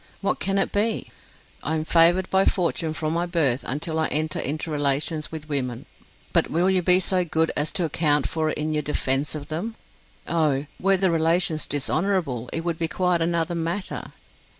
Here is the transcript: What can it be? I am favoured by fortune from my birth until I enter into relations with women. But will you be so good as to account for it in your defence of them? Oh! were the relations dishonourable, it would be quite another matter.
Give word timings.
What 0.21 0.39
can 0.39 0.57
it 0.57 0.71
be? 0.71 1.11
I 1.61 1.75
am 1.75 1.85
favoured 1.85 2.27
by 2.31 2.43
fortune 2.43 2.91
from 2.91 3.13
my 3.13 3.27
birth 3.27 3.63
until 3.67 3.99
I 3.99 4.07
enter 4.07 4.39
into 4.39 4.71
relations 4.71 5.31
with 5.31 5.47
women. 5.47 5.85
But 6.33 6.49
will 6.49 6.71
you 6.71 6.81
be 6.81 6.99
so 6.99 7.23
good 7.23 7.51
as 7.55 7.71
to 7.73 7.85
account 7.85 8.27
for 8.27 8.49
it 8.49 8.57
in 8.57 8.73
your 8.73 8.81
defence 8.81 9.35
of 9.35 9.49
them? 9.49 9.75
Oh! 10.27 10.65
were 10.79 10.97
the 10.97 11.11
relations 11.11 11.67
dishonourable, 11.67 12.49
it 12.51 12.65
would 12.65 12.79
be 12.79 12.87
quite 12.87 13.21
another 13.21 13.53
matter. 13.53 14.11